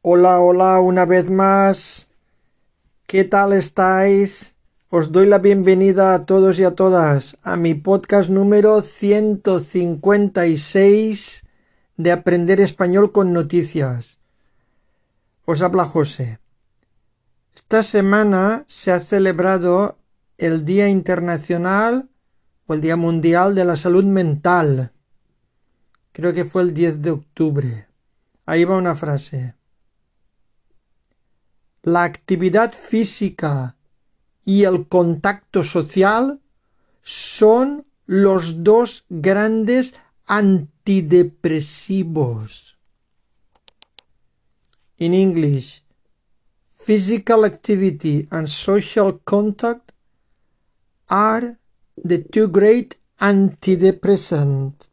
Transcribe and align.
Hola, 0.00 0.38
hola, 0.38 0.78
una 0.78 1.06
vez 1.06 1.28
más. 1.28 2.12
¿Qué 3.08 3.24
tal 3.24 3.52
estáis? 3.52 4.54
Os 4.90 5.10
doy 5.10 5.26
la 5.26 5.38
bienvenida 5.38 6.14
a 6.14 6.24
todos 6.24 6.56
y 6.60 6.64
a 6.64 6.76
todas 6.76 7.36
a 7.42 7.56
mi 7.56 7.74
podcast 7.74 8.30
número 8.30 8.80
156 8.80 11.44
de 11.96 12.12
Aprender 12.12 12.60
Español 12.60 13.10
con 13.10 13.32
Noticias. 13.32 14.20
Os 15.44 15.62
habla 15.62 15.84
José. 15.84 16.38
Esta 17.52 17.82
semana 17.82 18.66
se 18.68 18.92
ha 18.92 19.00
celebrado 19.00 19.98
el 20.38 20.64
Día 20.64 20.88
Internacional 20.88 22.08
o 22.68 22.74
el 22.74 22.80
Día 22.80 22.94
Mundial 22.94 23.56
de 23.56 23.64
la 23.64 23.74
Salud 23.74 24.04
Mental. 24.04 24.92
Creo 26.12 26.32
que 26.32 26.44
fue 26.44 26.62
el 26.62 26.72
10 26.72 27.02
de 27.02 27.10
octubre. 27.10 27.88
Ahí 28.46 28.62
va 28.62 28.76
una 28.76 28.94
frase. 28.94 29.57
La 31.82 32.04
actividad 32.04 32.72
física 32.72 33.76
y 34.44 34.64
el 34.64 34.88
contacto 34.88 35.62
social 35.62 36.40
son 37.02 37.86
los 38.06 38.64
dos 38.64 39.04
grandes 39.08 39.94
antidepresivos. 40.26 42.76
In 44.98 45.14
English, 45.14 45.84
physical 46.70 47.44
activity 47.44 48.26
and 48.30 48.48
social 48.48 49.20
contact 49.24 49.92
are 51.08 51.58
the 51.96 52.18
two 52.18 52.48
great 52.48 52.96
antidepressants. 53.20 54.87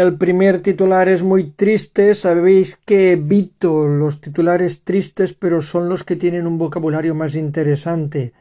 El 0.00 0.16
primer 0.16 0.62
titular 0.62 1.10
es 1.10 1.22
muy 1.22 1.50
triste. 1.50 2.14
Sabéis 2.14 2.78
que 2.86 3.12
evito 3.12 3.86
los 3.86 4.22
titulares 4.22 4.82
tristes, 4.82 5.34
pero 5.34 5.60
son 5.60 5.90
los 5.90 6.04
que 6.04 6.16
tienen 6.16 6.46
un 6.46 6.56
vocabulario 6.56 7.14
más 7.14 7.34
interesante. 7.34 8.32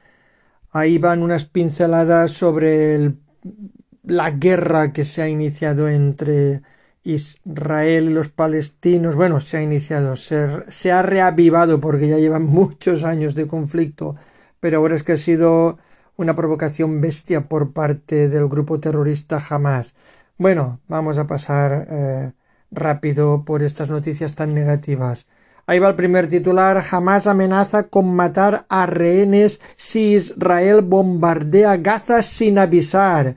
Ahí 0.72 1.00
van 1.00 1.22
unas 1.22 1.44
pinceladas 1.44 2.32
sobre 2.32 3.12
la 4.06 4.32
guerra 4.32 4.94
que 4.94 5.04
se 5.04 5.22
ha 5.22 5.28
iniciado 5.28 5.90
entre 5.90 6.62
Israel 7.04 8.06
y 8.06 8.14
los 8.14 8.30
palestinos. 8.30 9.16
Bueno, 9.18 9.42
se 9.42 9.58
ha 9.58 9.62
iniciado, 9.62 10.16
se, 10.16 10.64
se 10.70 10.94
ha 10.94 11.02
reavivado 11.02 11.82
porque 11.82 12.08
ya 12.08 12.20
llevan 12.20 12.44
muchos 12.60 13.04
años 13.04 13.36
de 13.36 13.48
conflicto, 13.48 14.16
pero 14.62 14.78
ahora 14.78 14.96
es 14.96 15.04
que 15.04 15.12
ha 15.12 15.18
sido 15.18 15.78
una 16.16 16.38
provocación 16.38 17.02
bestia 17.02 17.50
por 17.50 17.74
parte 17.74 18.30
del 18.30 18.48
grupo 18.48 18.80
terrorista 18.80 19.44
Hamas. 19.50 19.94
Bueno, 20.40 20.80
vamos 20.88 21.18
a 21.18 21.28
pasar 21.28 21.86
eh, 21.92 22.32
rápido 22.72 23.44
por 23.44 23.62
estas 23.62 23.90
noticias 23.90 24.36
tan 24.36 24.56
negativas. 24.56 25.28
Ahí 25.68 25.80
va 25.80 25.90
el 25.90 25.96
primer 25.96 26.30
titular. 26.30 26.82
Jamás 26.82 27.28
amenaza 27.28 27.90
con 27.90 28.16
matar 28.16 28.66
a 28.70 28.86
rehenes 28.86 29.60
si 29.76 30.14
Israel 30.14 30.82
bombardea 30.82 31.76
Gaza 31.76 32.24
sin 32.24 32.58
avisar. 32.58 33.36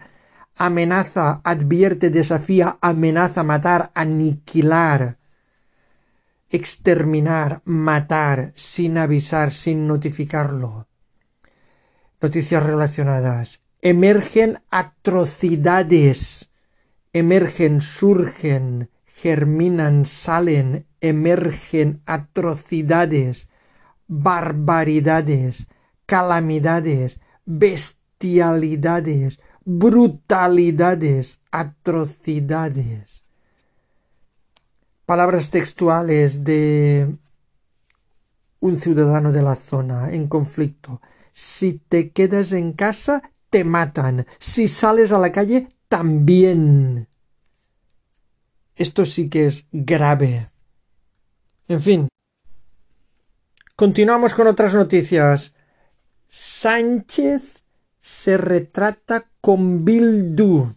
Amenaza, 0.57 1.41
advierte, 1.43 2.09
desafía, 2.11 2.79
amenaza, 2.81 3.43
matar, 3.43 3.91
aniquilar. 3.95 5.19
Exterminar, 6.51 7.63
matar, 7.65 8.53
sin 8.55 8.97
avisar, 8.97 9.51
sin 9.51 9.89
notificarlo. 9.89 10.87
Noticias 12.21 12.63
relacionadas. 12.63 13.61
Emergen 13.81 14.61
atrocidades 14.71 16.52
emergen, 17.13 17.81
surgen, 17.81 18.89
germinan, 19.07 20.07
salen, 20.07 20.87
emergen 21.01 22.01
atrocidades, 22.07 23.49
barbaridades, 24.09 25.69
calamidades, 26.07 27.21
bestialidades, 27.45 29.41
brutalidades, 29.65 31.41
atrocidades. 31.51 33.25
Palabras 35.07 35.51
textuales 35.51 36.45
de 36.45 37.17
un 38.61 38.77
ciudadano 38.77 39.33
de 39.33 39.43
la 39.43 39.57
zona 39.57 40.13
en 40.13 40.29
conflicto. 40.29 41.01
Si 41.33 41.81
te 41.89 42.11
quedas 42.11 42.53
en 42.53 42.73
casa, 42.73 43.23
te 43.51 43.65
matan. 43.65 44.27
Si 44.39 44.69
sales 44.69 45.13
a 45.13 45.19
la 45.19 45.33
calle, 45.33 45.69
también. 45.93 47.07
Esto 48.77 49.05
sí 49.05 49.29
que 49.29 49.45
es 49.45 49.67
grave. 49.73 50.51
En 51.69 51.83
fin. 51.83 52.09
Continuamos 53.77 54.33
con 54.33 54.47
otras 54.47 54.73
noticias. 54.73 55.53
Sánchez 56.29 57.65
se 58.01 58.39
retrata 58.39 59.29
con 59.43 59.85
Bildu. 59.85 60.75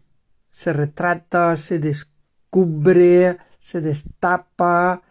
Se 0.49 0.73
retrata, 0.73 1.55
se 1.55 1.79
descubre, 1.79 3.37
se 3.57 3.79
destapa. 3.79 5.01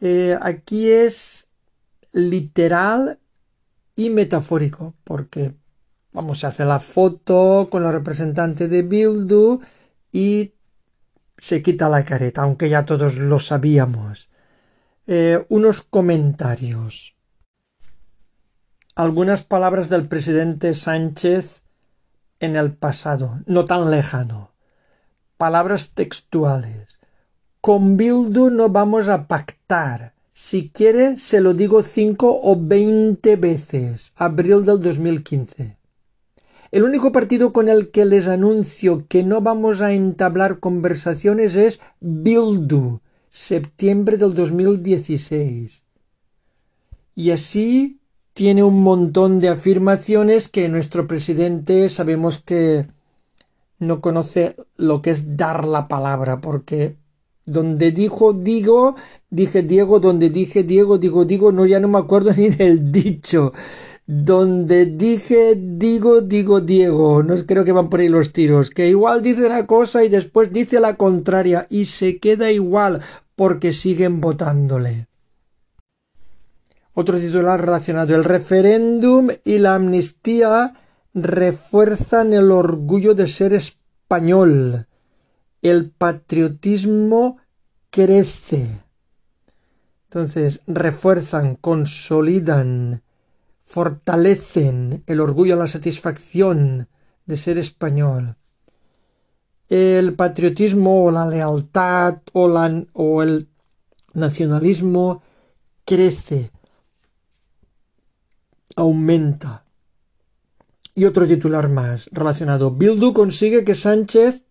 Eh, 0.00 0.36
aquí 0.42 0.90
es 0.90 1.46
literal 2.10 3.20
y 3.94 4.10
metafórico, 4.10 4.94
porque 5.04 5.54
Vamos, 6.14 6.44
a 6.44 6.48
hacer 6.48 6.68
la 6.68 6.78
foto 6.78 7.66
con 7.68 7.82
la 7.82 7.90
representante 7.90 8.68
de 8.68 8.82
Bildu 8.82 9.60
y 10.12 10.54
se 11.36 11.60
quita 11.60 11.88
la 11.88 12.04
careta, 12.04 12.42
aunque 12.42 12.68
ya 12.68 12.86
todos 12.86 13.16
lo 13.16 13.40
sabíamos. 13.40 14.30
Eh, 15.08 15.44
unos 15.48 15.82
comentarios. 15.82 17.16
Algunas 18.94 19.42
palabras 19.42 19.88
del 19.88 20.06
presidente 20.06 20.74
Sánchez 20.74 21.64
en 22.38 22.54
el 22.54 22.72
pasado, 22.74 23.40
no 23.46 23.64
tan 23.64 23.90
lejano. 23.90 24.52
Palabras 25.36 25.94
textuales. 25.94 27.00
Con 27.60 27.96
Bildu 27.96 28.50
no 28.50 28.68
vamos 28.68 29.08
a 29.08 29.26
pactar. 29.26 30.14
Si 30.32 30.70
quiere, 30.70 31.16
se 31.16 31.40
lo 31.40 31.54
digo 31.54 31.82
cinco 31.82 32.38
o 32.40 32.54
veinte 32.56 33.34
veces. 33.34 34.12
Abril 34.14 34.64
del 34.64 34.78
2015. 34.78 35.76
El 36.74 36.82
único 36.82 37.12
partido 37.12 37.52
con 37.52 37.68
el 37.68 37.92
que 37.92 38.04
les 38.04 38.26
anuncio 38.26 39.04
que 39.06 39.22
no 39.22 39.40
vamos 39.40 39.80
a 39.80 39.92
entablar 39.92 40.58
conversaciones 40.58 41.54
es 41.54 41.78
Bildu, 42.00 42.98
septiembre 43.30 44.16
del 44.16 44.34
2016. 44.34 45.84
Y 47.14 47.30
así 47.30 48.00
tiene 48.32 48.64
un 48.64 48.82
montón 48.82 49.38
de 49.38 49.50
afirmaciones 49.50 50.48
que 50.48 50.68
nuestro 50.68 51.06
presidente 51.06 51.88
sabemos 51.88 52.40
que 52.40 52.88
no 53.78 54.00
conoce 54.00 54.56
lo 54.76 55.00
que 55.00 55.10
es 55.10 55.36
dar 55.36 55.64
la 55.64 55.86
palabra, 55.86 56.40
porque 56.40 56.96
donde 57.46 57.92
dijo 57.92 58.32
digo, 58.32 58.96
dije 59.30 59.62
Diego, 59.62 60.00
donde 60.00 60.28
dije 60.28 60.64
Diego, 60.64 60.98
digo 60.98 61.24
digo, 61.24 61.52
no 61.52 61.66
ya 61.66 61.78
no 61.78 61.86
me 61.86 61.98
acuerdo 61.98 62.32
ni 62.36 62.48
del 62.48 62.90
dicho 62.90 63.52
donde 64.06 64.86
dije 64.86 65.54
digo, 65.56 66.20
digo 66.20 66.60
Diego, 66.60 67.22
no 67.22 67.34
creo 67.46 67.64
que 67.64 67.72
van 67.72 67.88
por 67.88 68.00
ahí 68.00 68.08
los 68.08 68.32
tiros, 68.32 68.70
que 68.70 68.88
igual 68.88 69.22
dice 69.22 69.46
una 69.46 69.66
cosa 69.66 70.04
y 70.04 70.08
después 70.08 70.52
dice 70.52 70.80
la 70.80 70.96
contraria 70.96 71.66
y 71.70 71.86
se 71.86 72.18
queda 72.18 72.50
igual 72.50 73.00
porque 73.34 73.72
siguen 73.72 74.20
votándole. 74.20 75.08
Otro 76.92 77.18
titular 77.18 77.60
relacionado, 77.60 78.14
el 78.14 78.24
referéndum 78.24 79.28
y 79.44 79.58
la 79.58 79.74
amnistía 79.74 80.74
refuerzan 81.12 82.32
el 82.32 82.52
orgullo 82.52 83.14
de 83.14 83.26
ser 83.26 83.52
español. 83.52 84.86
El 85.60 85.90
patriotismo 85.90 87.38
crece. 87.90 88.68
Entonces, 90.04 90.60
refuerzan, 90.68 91.56
consolidan 91.56 93.02
fortalecen 93.64 95.02
el 95.06 95.20
orgullo, 95.20 95.56
la 95.56 95.66
satisfacción 95.66 96.88
de 97.26 97.36
ser 97.36 97.58
español. 97.58 98.36
El 99.68 100.14
patriotismo 100.14 101.04
o 101.04 101.10
la 101.10 101.26
lealtad 101.26 102.18
o, 102.32 102.48
o 102.92 103.22
el 103.22 103.48
nacionalismo 104.12 105.22
crece, 105.84 106.50
aumenta. 108.76 109.64
Y 110.94 111.06
otro 111.06 111.26
titular 111.26 111.68
más 111.68 112.08
relacionado. 112.12 112.70
Bildu 112.70 113.12
consigue 113.12 113.64
que 113.64 113.74
Sánchez 113.74 114.44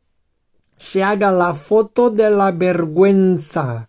se 0.75 1.03
haga 1.03 1.31
la 1.31 1.53
foto 1.53 2.09
de 2.09 2.29
la 2.29 2.51
vergüenza. 2.51 3.87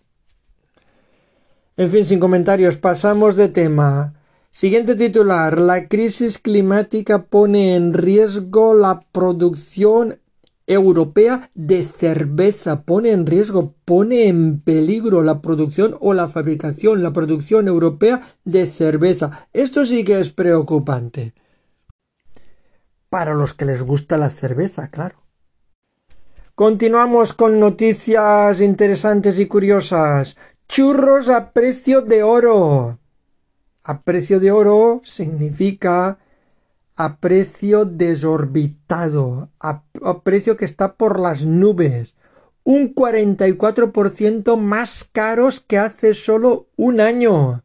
En 1.76 1.90
fin, 1.90 2.04
sin 2.04 2.20
comentarios, 2.20 2.76
pasamos 2.76 3.34
de 3.34 3.48
tema. 3.48 4.14
Siguiente 4.54 4.94
titular. 4.94 5.58
La 5.58 5.88
crisis 5.88 6.38
climática 6.38 7.24
pone 7.24 7.74
en 7.74 7.92
riesgo 7.92 8.72
la 8.72 9.00
producción 9.10 10.20
europea 10.68 11.50
de 11.54 11.82
cerveza 11.84 12.82
pone 12.82 13.10
en 13.10 13.26
riesgo, 13.26 13.74
pone 13.84 14.28
en 14.28 14.60
peligro 14.60 15.24
la 15.24 15.42
producción 15.42 15.96
o 16.00 16.14
la 16.14 16.28
fabricación, 16.28 17.02
la 17.02 17.12
producción 17.12 17.66
europea 17.66 18.22
de 18.44 18.68
cerveza. 18.68 19.48
Esto 19.52 19.84
sí 19.84 20.04
que 20.04 20.20
es 20.20 20.30
preocupante. 20.30 21.34
Para 23.10 23.34
los 23.34 23.54
que 23.54 23.64
les 23.64 23.82
gusta 23.82 24.18
la 24.18 24.30
cerveza, 24.30 24.86
claro. 24.86 25.16
Continuamos 26.54 27.32
con 27.32 27.58
noticias 27.58 28.60
interesantes 28.60 29.40
y 29.40 29.46
curiosas. 29.46 30.36
Churros 30.68 31.28
a 31.28 31.50
precio 31.50 32.02
de 32.02 32.22
oro. 32.22 33.00
A 33.86 34.00
precio 34.00 34.40
de 34.40 34.50
oro 34.50 35.02
significa 35.04 36.18
a 36.96 37.18
precio 37.18 37.84
desorbitado, 37.84 39.50
a, 39.60 39.82
precio 40.22 40.56
que 40.56 40.64
está 40.64 40.94
por 40.94 41.20
las 41.20 41.44
nubes, 41.44 42.14
un 42.62 42.94
44% 42.94 44.56
más 44.56 45.04
caros 45.12 45.60
que 45.60 45.76
hace 45.76 46.14
solo 46.14 46.68
un 46.76 47.00
año. 47.00 47.62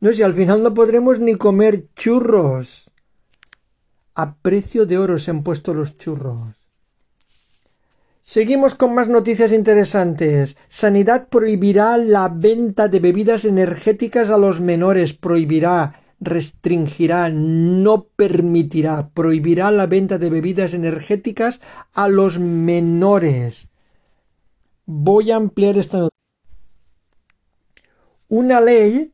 No 0.00 0.12
sé, 0.14 0.24
al 0.24 0.32
final 0.32 0.62
no 0.62 0.72
podremos 0.72 1.20
ni 1.20 1.34
comer 1.34 1.88
churros. 1.94 2.90
A 4.14 4.36
precio 4.36 4.86
de 4.86 4.96
oro 4.96 5.18
se 5.18 5.32
han 5.32 5.42
puesto 5.42 5.74
los 5.74 5.98
churros. 5.98 6.55
Seguimos 8.28 8.74
con 8.74 8.92
más 8.92 9.08
noticias 9.08 9.52
interesantes. 9.52 10.56
Sanidad 10.68 11.28
prohibirá 11.28 11.96
la 11.96 12.28
venta 12.28 12.88
de 12.88 12.98
bebidas 12.98 13.44
energéticas 13.44 14.30
a 14.30 14.36
los 14.36 14.60
menores. 14.60 15.12
Prohibirá 15.12 16.02
restringirá, 16.18 17.30
no 17.30 18.08
permitirá, 18.16 19.10
prohibirá 19.10 19.70
la 19.70 19.86
venta 19.86 20.18
de 20.18 20.28
bebidas 20.28 20.74
energéticas 20.74 21.60
a 21.92 22.08
los 22.08 22.40
menores. 22.40 23.68
Voy 24.86 25.30
a 25.30 25.36
ampliar 25.36 25.78
esta 25.78 26.08
Una 28.26 28.60
ley 28.60 29.12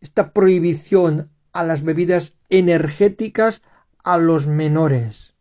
esta 0.00 0.32
prohibición 0.32 1.30
a 1.52 1.62
las 1.62 1.84
bebidas 1.84 2.34
energéticas 2.48 3.62
a 4.02 4.18
los 4.18 4.48
menores. 4.48 5.34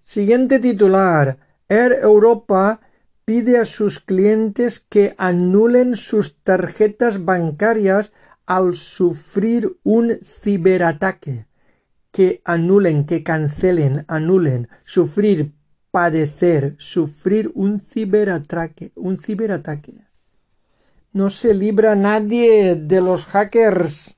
Siguiente 0.00 0.60
titular. 0.60 1.36
Air 1.68 1.92
Europa 2.00 2.80
pide 3.28 3.58
a 3.58 3.66
sus 3.66 4.00
clientes 4.00 4.80
que 4.80 5.14
anulen 5.18 5.96
sus 5.96 6.38
tarjetas 6.42 7.26
bancarias 7.26 8.14
al 8.46 8.74
sufrir 8.74 9.76
un 9.82 10.18
ciberataque 10.24 11.46
que 12.10 12.40
anulen, 12.46 13.04
que 13.04 13.22
cancelen, 13.22 14.06
anulen, 14.08 14.70
sufrir, 14.82 15.52
padecer, 15.90 16.74
sufrir 16.78 17.52
un 17.54 17.80
ciberataque, 17.80 18.92
un 18.94 19.18
ciberataque. 19.18 20.06
No 21.12 21.28
se 21.28 21.52
libra 21.52 21.96
nadie 21.96 22.76
de 22.76 23.02
los 23.02 23.26
hackers. 23.26 24.16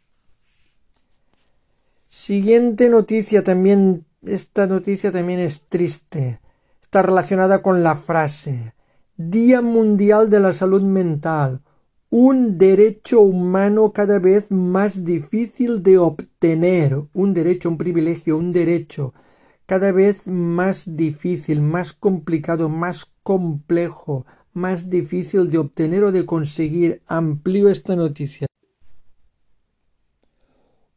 Siguiente 2.07 2.89
noticia 2.89 3.43
también, 3.43 4.07
esta 4.23 4.69
noticia 4.69 5.11
también 5.11 5.41
es 5.41 5.63
triste. 5.63 6.41
Está 6.81 7.03
relacionada 7.03 7.61
con 7.61 7.83
la 7.83 7.97
frase 7.97 8.73
Día 9.23 9.61
Mundial 9.61 10.31
de 10.31 10.41
la 10.41 10.55
Salud 10.55 10.81
Mental 10.81 11.61
un 12.09 12.57
derecho 12.57 13.21
humano 13.21 13.93
cada 13.93 14.19
vez 14.19 14.51
más 14.51 15.05
difícil 15.05 15.83
de 15.83 15.99
obtener, 15.99 17.03
un 17.13 17.35
derecho, 17.35 17.69
un 17.69 17.77
privilegio, 17.77 18.39
un 18.39 18.51
derecho 18.51 19.13
cada 19.67 19.93
vez 19.93 20.27
más 20.27 20.97
difícil, 20.97 21.61
más 21.61 21.93
complicado, 21.93 22.71
más 22.71 23.13
complejo, 23.23 24.25
más 24.55 24.89
difícil 24.89 25.51
de 25.51 25.59
obtener 25.59 26.03
o 26.05 26.13
de 26.13 26.25
conseguir. 26.25 27.03
Amplío 27.07 27.69
esta 27.69 27.97
noticia. 27.97 28.47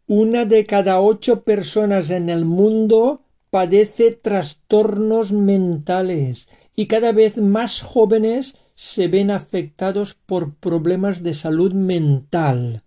Una 0.07 0.45
de 0.45 0.65
cada 0.65 1.01
ocho 1.01 1.43
personas 1.43 2.09
en 2.09 2.29
el 2.29 2.45
mundo 2.45 3.22
padece 3.53 4.09
trastornos 4.09 5.31
mentales 5.31 6.49
y 6.75 6.87
cada 6.87 7.11
vez 7.11 7.37
más 7.37 7.83
jóvenes 7.83 8.57
se 8.73 9.07
ven 9.07 9.29
afectados 9.29 10.15
por 10.15 10.55
problemas 10.55 11.21
de 11.21 11.35
salud 11.35 11.71
mental. 11.71 12.81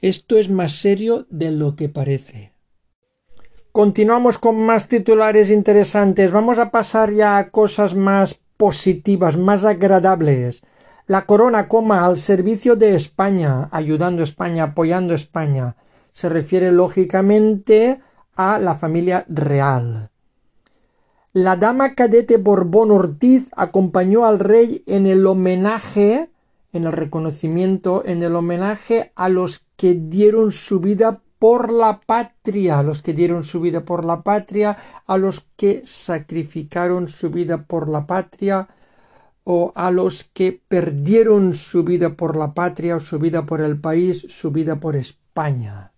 Esto 0.00 0.38
es 0.38 0.50
más 0.50 0.72
serio 0.72 1.28
de 1.30 1.52
lo 1.52 1.76
que 1.76 1.88
parece. 1.88 2.52
Continuamos 3.70 4.38
con 4.38 4.56
más 4.56 4.88
titulares 4.88 5.50
interesantes. 5.50 6.32
Vamos 6.32 6.58
a 6.58 6.72
pasar 6.72 7.12
ya 7.12 7.36
a 7.36 7.50
cosas 7.50 7.94
más 7.94 8.40
positivas, 8.56 9.36
más 9.36 9.64
agradables. 9.64 10.62
La 11.06 11.26
corona 11.26 11.68
coma 11.68 12.04
al 12.04 12.18
servicio 12.18 12.74
de 12.74 12.96
España, 12.96 13.68
ayudando 13.70 14.22
a 14.22 14.24
España, 14.24 14.64
apoyando 14.64 15.12
a 15.12 15.16
España. 15.16 15.76
Se 16.10 16.28
refiere 16.28 16.72
lógicamente 16.72 18.00
a 18.36 18.58
la 18.58 18.74
familia 18.74 19.24
real. 19.28 20.10
La 21.32 21.56
dama 21.56 21.94
cadete 21.94 22.38
Borbón 22.38 22.90
Ortiz 22.90 23.48
acompañó 23.56 24.24
al 24.24 24.38
rey 24.38 24.82
en 24.86 25.06
el 25.06 25.26
homenaje, 25.26 26.30
en 26.72 26.84
el 26.84 26.92
reconocimiento, 26.92 28.02
en 28.06 28.22
el 28.22 28.34
homenaje 28.34 29.12
a 29.16 29.28
los 29.28 29.64
que 29.76 29.94
dieron 29.94 30.52
su 30.52 30.80
vida 30.80 31.20
por 31.38 31.70
la 31.70 32.00
patria, 32.00 32.78
a 32.78 32.82
los 32.82 33.02
que 33.02 33.12
dieron 33.12 33.44
su 33.44 33.60
vida 33.60 33.84
por 33.84 34.04
la 34.04 34.22
patria, 34.22 34.78
a 35.06 35.18
los 35.18 35.46
que 35.56 35.82
sacrificaron 35.84 37.08
su 37.08 37.30
vida 37.30 37.64
por 37.64 37.88
la 37.88 38.06
patria, 38.06 38.68
o 39.44 39.72
a 39.76 39.90
los 39.92 40.24
que 40.24 40.60
perdieron 40.66 41.54
su 41.54 41.84
vida 41.84 42.16
por 42.16 42.36
la 42.36 42.52
patria 42.52 42.96
o 42.96 43.00
su 43.00 43.20
vida 43.20 43.46
por 43.46 43.60
el 43.60 43.78
país, 43.78 44.26
su 44.28 44.50
vida 44.50 44.80
por 44.80 44.96
España. 44.96 45.92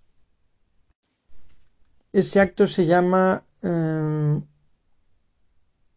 Ese 2.13 2.41
acto 2.41 2.67
se 2.67 2.87
llama 2.87 3.45
em, 3.63 4.43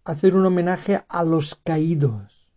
hacer 0.03 0.36
un 0.36 0.46
homenaje 0.46 1.03
a 1.08 1.24
los 1.24 1.56
caídos. 1.56 2.51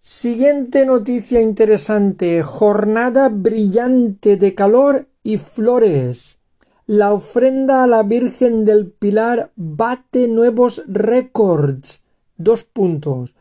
Siguiente 0.00 0.84
noticia 0.86 1.40
interesante. 1.40 2.42
Jornada 2.42 3.28
brillante 3.28 4.36
de 4.36 4.54
calor 4.54 5.08
y 5.22 5.38
flores. 5.38 6.38
La 6.86 7.12
ofrenda 7.12 7.82
a 7.82 7.86
la 7.88 8.02
Virgen 8.02 8.64
del 8.64 8.90
Pilar 8.90 9.52
bate 9.56 10.28
nuevos 10.28 10.82
récords. 10.86 12.02
Dos 12.36 12.62
puntos. 12.62 13.34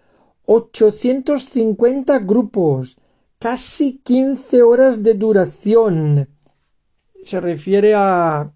850 0.46 2.20
grupos. 2.20 2.98
Casi 3.38 4.00
15 4.00 4.64
horas 4.64 5.04
de 5.04 5.14
duración. 5.14 6.35
Se 7.26 7.42
refiere 7.42 7.96
a 7.96 8.54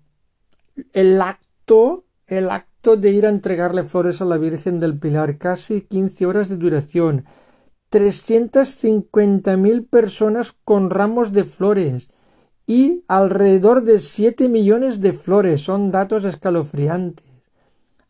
el 0.94 1.20
acto, 1.24 2.06
el 2.28 2.52
acto 2.52 2.98
de 2.98 3.10
ir 3.10 3.26
a 3.26 3.30
entregarle 3.30 3.84
flores 3.84 4.22
a 4.22 4.26
la 4.26 4.38
Virgen 4.38 4.80
del 4.80 5.00
Pilar, 5.00 5.40
casi 5.40 5.82
15 5.82 6.28
horas 6.28 6.50
de 6.50 6.58
duración, 6.58 7.26
350.000 7.92 9.90
personas 9.90 10.52
con 10.52 10.92
ramos 10.92 11.34
de 11.34 11.46
flores 11.46 12.12
y 12.68 13.04
alrededor 13.08 13.84
de 13.84 13.98
7 13.98 14.48
millones 14.50 15.02
de 15.02 15.14
flores. 15.14 15.62
Son 15.62 15.90
datos 15.90 16.24
escalofriantes. 16.24 17.26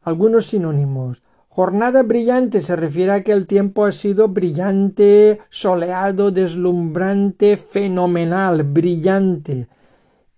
Algunos 0.01 0.47
sinónimos. 0.47 1.23
Jornada 1.47 2.03
brillante 2.03 2.59
se 2.59 2.75
refiere 2.75 3.13
a 3.13 3.23
que 3.23 3.31
el 3.31 3.47
tiempo 3.47 3.85
ha 3.85 3.93
sido 3.93 4.27
brillante, 4.27 5.39
soleado, 5.49 6.31
deslumbrante, 6.31 7.55
fenomenal, 7.55 8.63
brillante. 8.63 9.69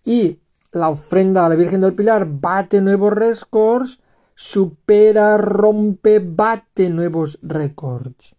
Y 0.04 0.40
la 0.72 0.90
ofrenda 0.90 1.46
a 1.46 1.50
la 1.50 1.56
Virgen 1.56 1.82
del 1.82 1.94
Pilar 1.94 2.28
bate 2.28 2.82
nuevos 2.82 3.14
récords 3.14 4.00
supera, 4.36 5.38
rompe, 5.38 6.20
bate 6.20 6.90
nuevos 6.90 7.38
récords. 7.42 8.36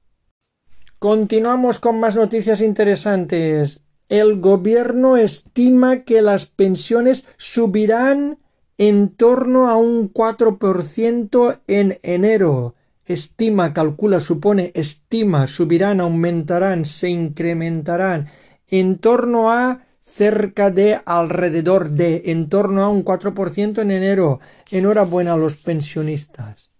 Continuamos 0.98 1.78
con 1.78 2.00
más 2.00 2.16
noticias 2.16 2.60
interesantes. 2.60 3.80
El 4.08 4.40
gobierno 4.40 5.16
estima 5.16 6.00
que 6.04 6.22
las 6.22 6.46
pensiones 6.46 7.24
subirán 7.36 8.38
en 8.78 9.10
torno 9.10 9.68
a 9.68 9.76
un 9.76 10.12
4% 10.12 11.60
en 11.66 11.98
enero. 12.02 12.74
estima, 13.04 13.72
calcula, 13.72 14.20
supone, 14.20 14.72
estima, 14.74 15.46
subirán, 15.46 16.00
aumentarán, 16.00 16.84
se 16.84 17.10
incrementarán, 17.10 18.28
en 18.68 18.98
torno 18.98 19.50
a 19.52 19.84
cerca 20.14 20.70
de, 20.70 21.00
alrededor 21.04 21.90
de, 21.90 22.22
en 22.26 22.48
torno 22.48 22.82
a 22.82 22.88
un 22.88 23.04
4% 23.04 23.80
en 23.80 23.90
enero. 23.90 24.40
Enhorabuena 24.70 25.32
a 25.34 25.36
los 25.36 25.56
pensionistas. 25.56 26.70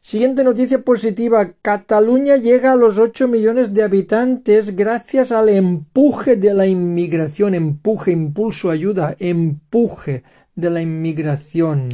Siguiente 0.00 0.44
noticia 0.44 0.82
positiva. 0.82 1.50
Cataluña 1.60 2.36
llega 2.36 2.72
a 2.72 2.76
los 2.76 2.96
8 2.98 3.26
millones 3.26 3.74
de 3.74 3.82
habitantes 3.82 4.76
gracias 4.76 5.32
al 5.32 5.48
empuje 5.48 6.36
de 6.36 6.54
la 6.54 6.66
inmigración. 6.68 7.54
Empuje, 7.54 8.12
impulso, 8.12 8.70
ayuda, 8.70 9.16
empuje 9.18 10.22
de 10.54 10.70
la 10.70 10.80
inmigración. 10.80 11.88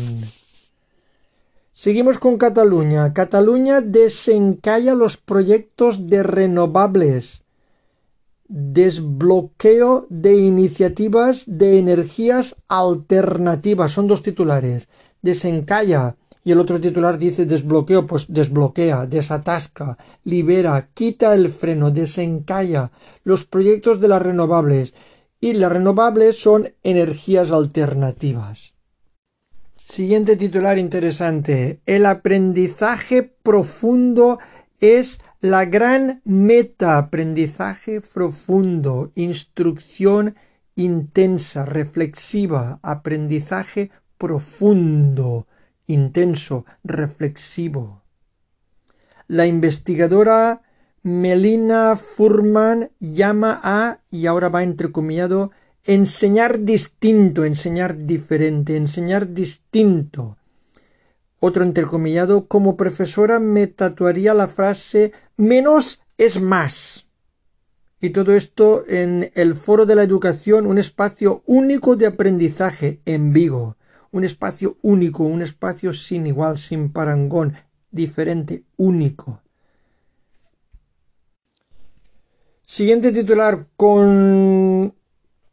Seguimos 1.73 2.19
con 2.19 2.37
Cataluña. 2.37 3.15
Cataluña 3.15 3.81
desencalla 3.81 4.95
los 4.95 5.17
proyectos 5.17 6.11
de 6.11 6.23
renovables. 6.23 7.42
Desbloqueo 8.55 10.07
de 10.11 10.35
iniciativas 10.35 11.45
de 11.47 11.79
energías 11.79 12.55
alternativas. 12.69 13.93
Son 13.93 14.07
dos 14.07 14.23
titulares. 14.23 14.91
Desencalla. 15.23 16.17
Y 16.45 16.53
el 16.53 16.61
otro 16.61 16.79
titular 16.79 17.17
dice 17.17 17.47
desbloqueo, 17.47 18.07
pues 18.07 18.27
desbloquea, 18.29 19.07
desatasca, 19.07 19.97
libera, 20.25 20.91
quita 20.93 21.35
el 21.35 21.49
freno, 21.49 21.91
desencalla 21.91 22.91
los 23.25 23.45
proyectos 23.45 24.01
de 24.01 24.09
las 24.09 24.21
renovables. 24.21 24.93
Y 25.41 25.55
las 25.55 25.73
renovables 25.73 26.39
son 26.39 26.69
energías 26.83 27.53
alternativas. 27.53 28.75
Siguiente 29.87 30.37
titular 30.37 30.77
interesante. 30.77 31.81
El 31.87 32.05
aprendizaje 32.05 33.23
profundo 33.23 34.39
es 34.79 35.23
la 35.43 35.67
gran 35.67 36.23
meta. 36.25 36.97
Aprendizaje 36.97 38.01
profundo. 38.01 39.11
Instrucción 39.17 40.37
intensa, 40.77 41.67
reflexiva. 41.67 42.79
Aprendizaje 42.83 43.91
profundo, 44.17 45.49
intenso, 45.89 46.65
reflexivo. 46.85 48.03
La 49.27 49.47
investigadora 49.47 50.63
Melina 51.03 51.97
Furman 51.97 52.93
llama 53.01 53.61
a, 53.65 53.99
y 54.13 54.27
ahora 54.27 54.49
va 54.49 54.63
entrecomillado, 54.63 55.51
enseñar 55.83 56.61
distinto, 56.61 57.45
enseñar 57.45 57.97
diferente, 57.97 58.77
enseñar 58.77 59.35
distinto. 59.35 60.37
Otro 61.45 61.65
entrecomillado, 61.65 62.47
como 62.47 62.77
profesora 62.77 63.41
me 63.41 63.67
tatuaría 63.67 64.33
la 64.33 64.47
frase 64.47 65.11
menos 65.37 66.01
es 66.17 66.41
más. 66.41 67.09
Y 68.01 68.11
todo 68.11 68.33
esto 68.33 68.85
en 68.87 69.33
el 69.35 69.57
Foro 69.57 69.85
de 69.85 69.97
la 69.97 70.05
Educación, 70.05 70.69
un 70.69 70.79
espacio 70.79 71.43
único 71.47 71.97
de 71.97 72.07
aprendizaje 72.07 73.01
en 73.07 73.33
Vigo, 73.33 73.77
un 74.13 74.23
espacio 74.23 74.77
único, 74.83 75.25
un 75.25 75.43
espacio 75.43 75.93
sin 75.93 76.29
igual, 76.29 76.59
sin 76.59 76.93
parangón, 76.93 77.55
diferente, 77.91 78.63
único. 78.77 79.43
Siguiente 82.63 83.11
titular, 83.11 83.67
con 83.77 84.95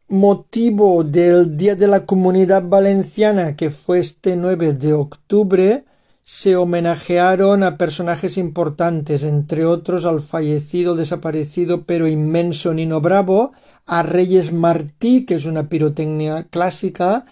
motivo 0.09 1.03
del 1.03 1.55
Día 1.55 1.75
de 1.75 1.87
la 1.87 2.05
Comunidad 2.05 2.63
Valenciana, 2.67 3.55
que 3.55 3.69
fue 3.69 3.99
este 3.99 4.35
9 4.35 4.73
de 4.73 4.93
octubre, 4.93 5.85
se 6.23 6.55
homenajearon 6.55 7.63
a 7.63 7.77
personajes 7.77 8.37
importantes, 8.37 9.23
entre 9.23 9.65
otros 9.65 10.05
al 10.05 10.21
fallecido, 10.21 10.95
desaparecido, 10.95 11.83
pero 11.83 12.07
inmenso 12.07 12.73
Nino 12.73 13.01
Bravo, 13.01 13.51
a 13.85 14.03
Reyes 14.03 14.51
Martí, 14.51 15.25
que 15.25 15.35
es 15.35 15.45
una 15.45 15.69
pirotecnia 15.69 16.47
clásica, 16.49 17.25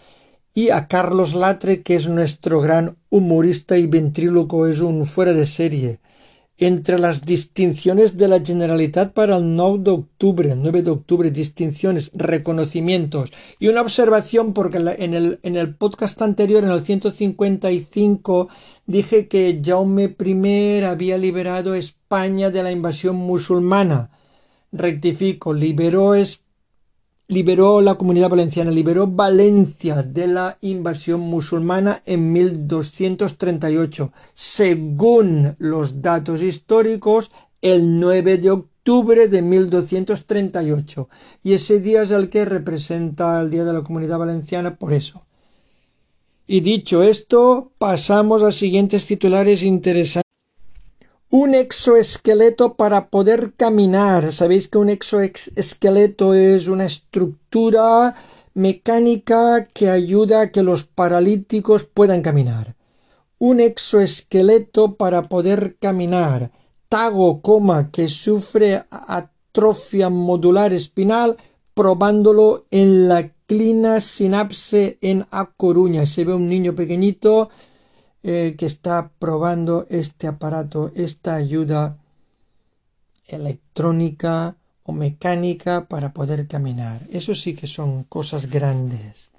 y 0.54 0.70
a 0.70 0.88
Carlos 0.88 1.34
Latre, 1.34 1.82
que 1.82 1.96
es 1.96 2.08
nuestro 2.08 2.62
gran 2.62 2.98
humorista 3.10 3.78
y 3.78 3.88
ventríloco, 3.88 4.68
es 4.68 4.82
un 4.82 5.06
fuera 5.06 5.34
de 5.34 5.46
serie 5.46 6.00
entre 6.58 6.98
las 6.98 7.24
distinciones 7.24 8.18
de 8.18 8.28
la 8.28 8.44
Generalitat 8.44 9.14
para 9.14 9.38
el 9.38 9.56
9 9.56 9.80
de 9.84 9.92
octubre, 9.92 10.56
9 10.56 10.82
de 10.82 10.92
octubre, 10.92 11.30
distinciones, 11.30 12.12
reconocimientos. 12.14 13.32
Y 13.60 13.68
una 13.68 13.82
observación, 13.82 14.54
porque 14.54 14.78
en 14.78 15.14
el, 15.14 15.40
en 15.44 15.56
el 15.56 15.76
podcast 15.76 16.22
anterior, 16.22 16.64
en 16.64 16.72
el 16.72 16.84
155, 16.84 18.50
dije 18.88 19.28
que 19.28 19.62
Jaume 19.64 20.16
I 20.20 20.84
había 20.84 21.18
liberado 21.18 21.76
España 21.76 22.50
de 22.50 22.64
la 22.64 22.72
invasión 22.72 23.18
musulmana. 23.18 24.10
Rectifico, 24.72 25.54
liberó 25.54 26.16
España 26.16 26.47
liberó 27.28 27.82
la 27.82 27.96
comunidad 27.96 28.30
valenciana, 28.30 28.72
liberó 28.72 29.08
Valencia 29.08 30.02
de 30.04 30.28
la 30.28 30.58
invasión 30.62 31.20
musulmana 31.22 32.02
en 32.06 32.32
1238. 32.32 34.12
Según 34.34 35.56
los 35.60 36.02
datos 36.02 36.42
históricos, 36.42 37.32
el 37.62 38.00
9 38.00 38.38
de 38.38 38.52
octubre 38.52 39.28
de 39.28 39.42
1238. 39.42 41.10
Y 41.44 41.54
ese 41.54 41.80
día 41.80 42.04
es 42.04 42.12
el 42.12 42.30
que 42.30 42.46
representa 42.46 43.42
el 43.42 43.50
Día 43.50 43.66
de 43.66 43.74
la 43.74 43.84
Comunidad 43.84 44.20
Valenciana 44.20 44.78
por 44.78 44.94
eso. 44.94 45.24
Y 46.48 46.62
dicho 46.62 47.04
esto, 47.04 47.74
pasamos 47.78 48.42
a 48.42 48.54
siguientes 48.54 49.06
titulares 49.06 49.64
interesantes 49.64 50.27
un 51.30 51.56
exoesqueleto 51.56 52.76
para 52.76 53.10
poder 53.10 53.54
caminar. 53.56 54.32
Sabéis 54.32 54.68
que 54.70 54.78
un 54.78 54.90
exoesqueleto 54.90 56.34
es 56.34 56.68
una 56.68 56.86
estructura 56.86 58.16
mecánica 58.54 59.68
que 59.74 59.90
ayuda 59.90 60.42
a 60.42 60.52
que 60.52 60.64
los 60.64 60.84
paralíticos 60.84 61.84
puedan 61.84 62.22
caminar. 62.22 62.76
Un 63.40 63.60
exoesqueleto 63.60 64.96
para 64.96 65.24
poder 65.24 65.76
caminar. 65.80 66.52
Tago, 66.90 67.42
coma, 67.42 67.92
que 67.92 68.08
sufre 68.08 68.84
atrofia 68.90 70.10
modular 70.10 70.72
espinal, 70.72 71.36
probándolo 71.74 72.66
en 72.72 73.08
la 73.08 73.30
clina 73.46 74.00
sinapse 74.00 74.98
en 75.02 75.28
A 75.30 75.52
Coruña. 75.52 76.06
Se 76.08 76.24
ve 76.24 76.34
un 76.34 76.48
niño 76.48 76.74
pequeñito 76.74 77.50
eh, 78.24 78.56
que 78.58 78.66
está 78.66 79.12
probando 79.20 79.86
este 79.90 80.28
aparato, 80.28 80.92
esta 80.96 81.36
ayuda 81.36 81.98
electrónica 83.28 84.56
o 84.84 84.92
mecánica 84.92 85.88
para 85.88 86.14
poder 86.14 86.48
caminar. 86.48 87.02
Eso 87.12 87.36
sí 87.36 87.54
que 87.54 87.68
son 87.68 88.04
cosas 88.04 88.50
grandes. 88.50 89.32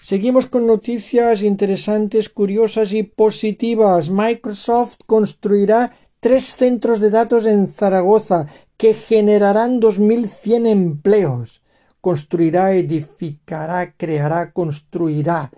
Seguimos 0.00 0.46
con 0.46 0.66
noticias 0.66 1.42
interesantes, 1.42 2.28
curiosas 2.28 2.92
y 2.92 3.02
positivas. 3.02 4.10
Microsoft 4.10 4.98
construirá 5.06 5.96
tres 6.20 6.54
centros 6.54 7.00
de 7.00 7.10
datos 7.10 7.46
en 7.46 7.72
Zaragoza 7.72 8.46
que 8.76 8.94
generarán 8.94 9.80
2.100 9.80 10.66
empleos. 10.66 11.62
Construirá, 12.00 12.74
edificará, 12.74 13.92
creará, 13.96 14.52
construirá 14.52 15.50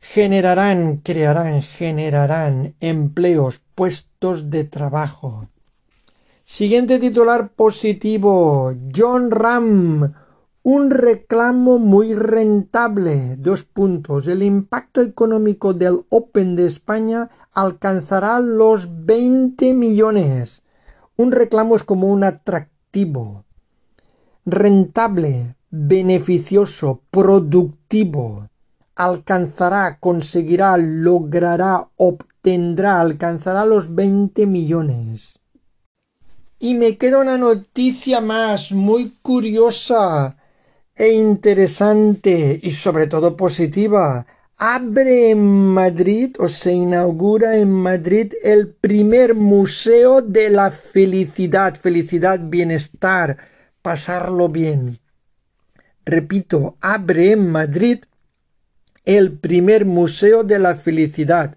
generarán, 0.00 0.98
crearán, 0.98 1.62
generarán 1.62 2.74
empleos, 2.80 3.62
puestos 3.74 4.50
de 4.50 4.64
trabajo. 4.64 5.48
Siguiente 6.44 6.98
titular 6.98 7.50
positivo. 7.50 8.72
John 8.94 9.30
Ram. 9.30 10.14
Un 10.62 10.90
reclamo 10.90 11.78
muy 11.78 12.14
rentable. 12.14 13.36
Dos 13.36 13.64
puntos. 13.64 14.26
El 14.26 14.42
impacto 14.42 15.00
económico 15.00 15.74
del 15.74 16.00
Open 16.08 16.56
de 16.56 16.66
España 16.66 17.30
alcanzará 17.52 18.40
los 18.40 19.06
20 19.06 19.74
millones. 19.74 20.62
Un 21.16 21.32
reclamo 21.32 21.76
es 21.76 21.84
como 21.84 22.08
un 22.08 22.24
atractivo. 22.24 23.44
Rentable, 24.44 25.54
beneficioso, 25.70 27.02
productivo 27.10 28.49
alcanzará, 29.00 29.98
conseguirá, 29.98 30.76
logrará, 30.76 31.88
obtendrá, 31.96 33.00
alcanzará 33.00 33.64
los 33.64 33.94
20 33.94 34.44
millones. 34.46 35.38
Y 36.58 36.74
me 36.74 36.98
queda 36.98 37.18
una 37.18 37.38
noticia 37.38 38.20
más 38.20 38.72
muy 38.72 39.16
curiosa 39.22 40.36
e 40.94 41.12
interesante 41.14 42.60
y 42.62 42.70
sobre 42.72 43.06
todo 43.06 43.38
positiva. 43.38 44.26
Abre 44.58 45.30
en 45.30 45.46
Madrid 45.72 46.36
o 46.38 46.48
se 46.48 46.74
inaugura 46.74 47.56
en 47.56 47.72
Madrid 47.72 48.34
el 48.42 48.68
primer 48.68 49.34
museo 49.34 50.20
de 50.20 50.50
la 50.50 50.70
felicidad, 50.70 51.74
felicidad, 51.74 52.38
bienestar, 52.38 53.38
pasarlo 53.80 54.50
bien. 54.50 55.00
Repito, 56.04 56.76
abre 56.82 57.32
en 57.32 57.50
Madrid 57.50 58.00
el 59.04 59.38
primer 59.38 59.86
Museo 59.86 60.44
de 60.44 60.58
la 60.58 60.74
Felicidad. 60.74 61.56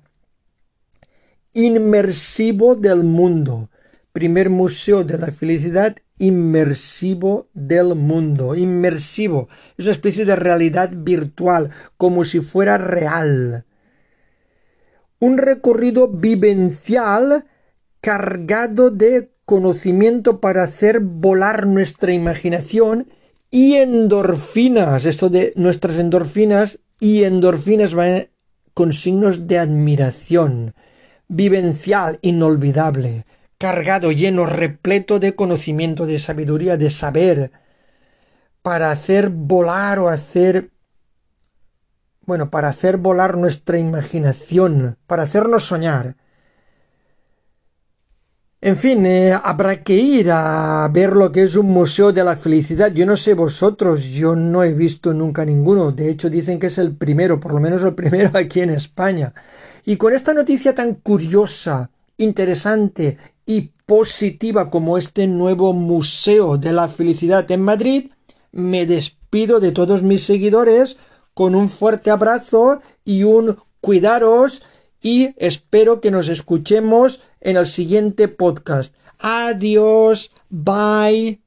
inmersivo 1.53 2.75
del 2.75 3.03
mundo. 3.03 3.69
Primer 4.11 4.49
museo 4.49 5.03
de 5.03 5.17
la 5.19 5.31
felicidad 5.31 5.95
inmersivo 6.17 7.49
del 7.53 7.95
mundo. 7.95 8.55
Inmersivo. 8.55 9.49
Es 9.77 9.85
una 9.85 9.93
especie 9.93 10.25
de 10.25 10.35
realidad 10.35 10.89
virtual, 10.93 11.69
como 11.97 12.25
si 12.25 12.39
fuera 12.39 12.77
real. 12.77 13.65
Un 15.19 15.37
recorrido 15.37 16.07
vivencial 16.07 17.45
cargado 18.01 18.89
de 18.89 19.31
conocimiento 19.45 20.39
para 20.39 20.63
hacer 20.63 20.99
volar 21.01 21.67
nuestra 21.67 22.13
imaginación 22.13 23.09
y 23.51 23.75
endorfinas. 23.75 25.05
Esto 25.05 25.29
de 25.29 25.53
nuestras 25.55 25.97
endorfinas 25.99 26.79
y 26.99 27.23
endorfinas 27.23 27.95
con 28.73 28.93
signos 28.93 29.47
de 29.47 29.59
admiración. 29.59 30.73
Vivencial, 31.27 32.19
inolvidable 32.21 33.25
cargado, 33.63 34.11
lleno, 34.11 34.45
repleto 34.45 35.19
de 35.21 35.35
conocimiento, 35.35 36.05
de 36.05 36.19
sabiduría, 36.19 36.75
de 36.75 36.89
saber, 36.89 37.53
para 38.61 38.91
hacer 38.91 39.29
volar 39.29 39.99
o 39.99 40.09
hacer 40.09 40.71
bueno, 42.25 42.49
para 42.49 42.67
hacer 42.67 42.97
volar 42.97 43.37
nuestra 43.37 43.77
imaginación, 43.77 44.97
para 45.07 45.23
hacernos 45.23 45.63
soñar. 45.63 46.17
En 48.65 48.77
fin, 48.77 49.05
eh, 49.05 49.33
habrá 49.33 49.83
que 49.83 49.93
ir 49.93 50.31
a 50.31 50.87
ver 50.89 51.17
lo 51.17 51.33
que 51.33 51.43
es 51.43 51.57
un 51.57 51.65
museo 51.65 52.13
de 52.13 52.23
la 52.23 52.37
felicidad. 52.37 52.93
Yo 52.93 53.05
no 53.05 53.17
sé 53.17 53.33
vosotros, 53.33 54.05
yo 54.05 54.37
no 54.37 54.63
he 54.63 54.73
visto 54.73 55.13
nunca 55.13 55.43
ninguno. 55.43 55.91
De 55.91 56.09
hecho, 56.09 56.29
dicen 56.29 56.61
que 56.61 56.67
es 56.67 56.77
el 56.77 56.95
primero, 56.95 57.41
por 57.41 57.53
lo 57.53 57.59
menos 57.59 57.83
el 57.83 57.93
primero 57.93 58.31
aquí 58.37 58.61
en 58.61 58.69
España. 58.69 59.33
Y 59.83 59.97
con 59.97 60.13
esta 60.13 60.33
noticia 60.33 60.73
tan 60.73 60.93
curiosa, 60.93 61.89
interesante 62.15 63.17
y 63.45 63.71
positiva 63.85 64.69
como 64.69 64.97
este 64.97 65.27
nuevo 65.27 65.73
Museo 65.73 66.57
de 66.57 66.71
la 66.71 66.87
Felicidad 66.87 67.51
en 67.51 67.63
Madrid, 67.63 68.11
me 68.53 68.85
despido 68.85 69.59
de 69.59 69.73
todos 69.73 70.03
mis 70.03 70.23
seguidores 70.23 70.95
con 71.33 71.53
un 71.53 71.67
fuerte 71.67 72.11
abrazo 72.11 72.79
y 73.03 73.23
un 73.23 73.57
cuidaros 73.81 74.63
y 75.03 75.35
espero 75.37 76.01
que 76.01 76.09
nos 76.09 76.29
escuchemos 76.29 77.21
en 77.41 77.57
el 77.57 77.67
siguiente 77.67 78.27
podcast. 78.27 78.95
Adiós, 79.19 80.31
bye. 80.49 81.42